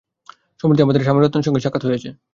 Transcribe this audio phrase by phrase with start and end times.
[0.59, 2.09] সম্প্রতি আমার স্বামিরত্নের সঙ্গে সাক্ষাৎ হয়েছে।